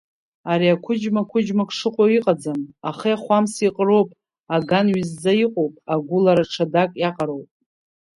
[0.51, 4.09] Ари ақәыџьма қәыџьмак шыҟоу иҟаӡам, ахи ахәамси еиҟароуп,
[4.55, 7.47] аган ҩызӡа иҟоуп, агылара ҽадак иаҟароуп.